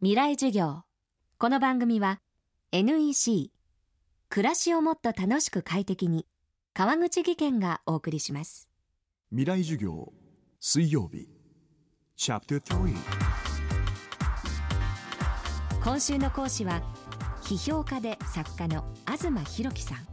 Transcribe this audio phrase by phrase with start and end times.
[0.00, 0.84] 未来授業。
[1.38, 2.20] この番組は
[2.70, 3.50] NEC
[4.28, 6.24] 暮らしをもっと楽しく快適に
[6.72, 8.68] 川口義賢がお送りします。
[9.30, 10.12] 未来授業
[10.60, 11.28] 水曜日。
[12.14, 12.94] チャプター
[15.82, 16.80] 今週の講師は
[17.42, 20.06] 批評家で作家の東博樹さん。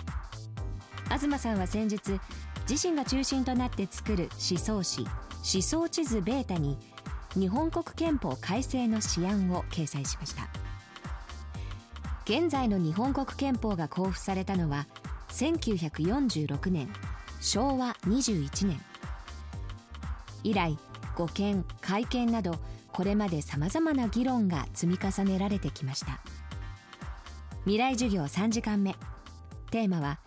[1.16, 2.00] 東さんは先日
[2.68, 6.80] 自身が中心となって作る思想誌思想地図ベータに
[7.36, 10.48] 日本国憲法改正の試案を掲載しました。
[12.24, 14.88] 現在の日本国憲法が公布されたのは
[15.30, 16.90] 1946年
[17.42, 18.82] 昭和21年。
[20.44, 20.78] 以来
[21.16, 22.56] 護憲改憲など
[22.92, 26.20] これまでさまざまな議論が積み重ねられてきました。
[27.64, 28.96] 未来授業3時間目。
[29.72, 30.20] テーマは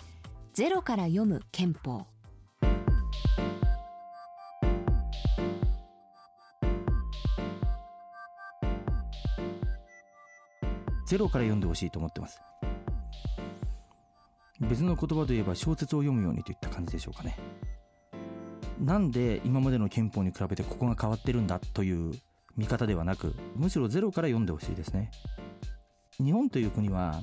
[0.52, 2.06] ゼロから読む憲法。
[11.08, 12.38] ゼロから読んでほしいと思ってます。
[14.60, 17.38] 別の言葉で言えば小説を読むようにといった感じでしょうかね。
[18.78, 22.12] なんで今までの憲法に比べてここが変わってるんだという
[22.58, 25.10] 見方ではなくむしろゼロから読んでほしいですね。
[26.18, 27.22] 日本という国は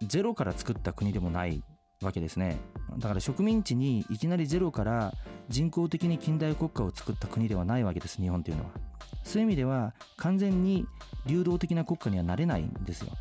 [0.00, 1.62] ゼロから作った国でもない
[2.02, 2.58] わけですね。
[2.98, 5.14] だから植民地にいきなりゼロから
[5.48, 8.70] 人工的に近代国家を作った国ではないわけです日本というのは。
[9.22, 10.86] そういう意味では完全に
[11.26, 13.12] 流動的な国家にはなれないんですよ。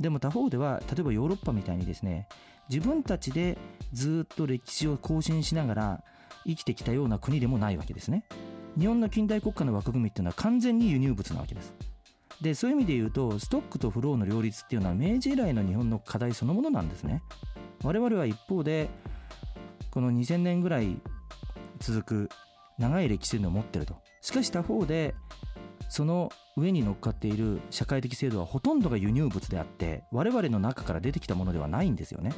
[0.00, 2.28] でも他方では例えばヨーロッパみたいにですね
[2.68, 3.56] 自分たちで
[3.92, 6.04] ずっと歴史を更新しながら
[6.44, 8.24] 生きてきたような国でもないわけですね。
[8.78, 11.74] 日本の近代国家の枠組みっていうのは完全に輸入物なわけです。
[12.42, 17.22] でそういう意味で言うとストックとフローの両立っていうのは明治以来の日本の課題そのものなんですね。
[17.82, 18.88] 我々は一方で
[19.90, 21.00] この2000年ぐらい
[21.78, 22.30] 続く
[22.78, 23.96] 長い歴史というのを持ってると。
[24.20, 25.14] しかし他方で
[25.88, 32.32] その上に乗っかっている社会的制度はほとんどが輸入物であって我々の中から出てきたものではないんですよね。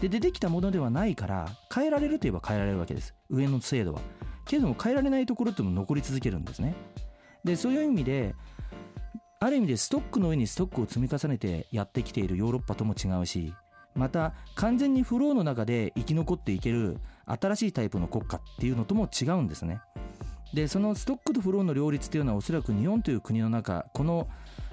[0.00, 3.14] で出てきたものではないから変えられるといえば変えられるわけです。
[3.28, 4.00] 上の制度は。
[4.44, 6.74] けれども変えられないところっても残り続けるんですね。
[7.44, 8.34] でそういう意味で
[9.40, 13.52] ある意味でストックの上にストックを積み重ねてやってきているヨーロッパとも違うし
[13.94, 19.80] また完全にフローの中で生き残っていける新しいタイプの国家っていうのとも違うんですね。
[20.54, 24.28] でそのストックとフローの両立というのはおそらく日本という国の中この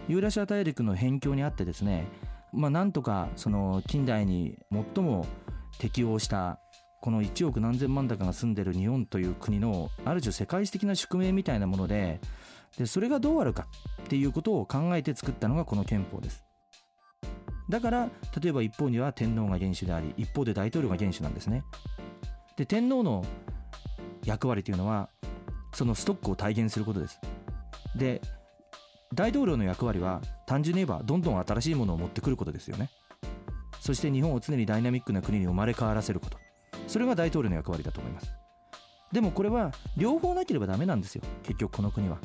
[0.10, 2.08] ユーラシア大陸の辺境にあってですね
[2.52, 5.26] まあなんとかその近代に最も
[5.78, 6.60] 適応した
[7.02, 12.20] この1億何千万高が住んでる日本という国のある種世界史的な宿命みたいなもので
[12.78, 13.68] でそれがどうあるか
[14.04, 16.49] っていうことを考えて作ったのがこの憲法です。
[17.70, 18.10] だから
[18.42, 21.64] 例えば一方には天皇が元首であり一方で大統領が元首なんですね。
[22.58, 23.24] で天皇の
[24.26, 25.10] 役割というのは
[25.74, 27.20] そのストックを体現することです。
[27.96, 28.22] で
[29.14, 32.90] 大統領の役割は単純に言えばどんどん新しいものを持ってくることですよね。
[33.80, 36.38] そして日本を常にダイナミックな国に生まれ変わらせること。
[36.88, 38.34] それが大統領の役割だと思います。
[39.12, 41.24] でもこれは両方なければダメなんですよ。
[41.44, 42.18] 結局この国は。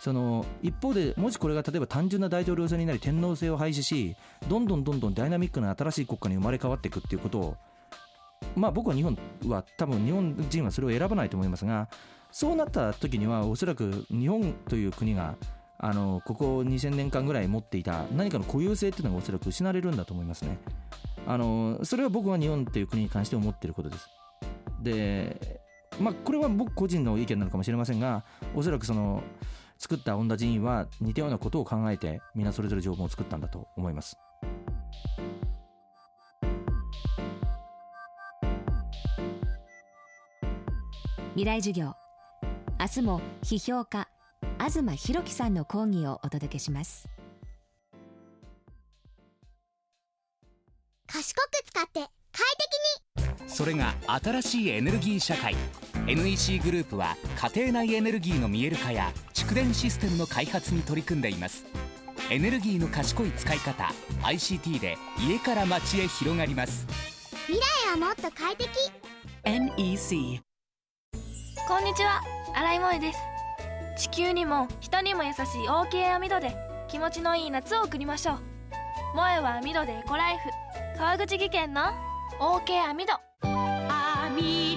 [0.00, 4.16] その一方でもしこれが例えば単純な大統領制になり天皇制を廃止し
[4.48, 7.56] どんどんどんどんダイナミックな新しい国家に生まれ変わっていくっていうことを
[8.54, 11.88] まあ僕は日本は多分日本人はそれを選ばないと思いますが
[12.30, 15.34] そうなった時にはおそらく日本という国が
[15.78, 20.58] あのここ2000年間ぐらい持っていた何かの固有性っていうのがおそらく失われるんだと思いますね。
[21.26, 24.08] あのそれは僕は日本という国に関して思っていることです。
[24.82, 25.60] で
[26.00, 29.22] まあこれは僕個人の意見なのかもしれませんがおそらくその
[29.78, 34.16] 作った恩田寺院は似たようなことを考えて皆それぞれ条文を作ったんだと思います。
[41.34, 41.94] 未来授業。
[42.80, 44.08] 明日も批評家
[44.58, 47.08] 東博樹さんの講義をお届けします。
[51.06, 52.10] 賢く使って快
[53.38, 55.54] 適それが新しいエネルギー社会。
[56.06, 57.16] NEC グループは
[57.54, 59.12] 家庭内エネルギーの見える化や
[59.48, 61.64] 蓄電システムの開発に取り組んでいます。
[62.28, 63.90] エネルギーの賢い使い方
[64.22, 66.86] ICT で家から街へ広がります。
[67.46, 68.68] 未来はもっと快適。
[69.44, 70.42] NEC
[71.66, 72.20] こんにちは。
[72.54, 73.12] 新井萌で
[73.96, 74.10] す。
[74.10, 76.54] 地球にも人にも優しい OK 網戸で
[76.88, 78.38] 気持ちのいい夏を送りましょう。
[79.14, 80.98] 萌えは網戸でエコライフ。
[80.98, 81.84] 川口技研の
[82.38, 84.67] OK 網戸網戸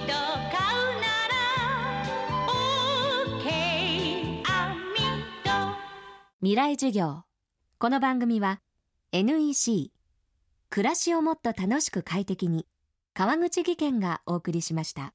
[6.44, 7.22] 未来授業。
[7.78, 8.60] この番組は
[9.12, 9.92] NEC
[10.70, 12.66] 暮らしをもっと楽しく快適に
[13.14, 15.10] 川口技研がお送りしました。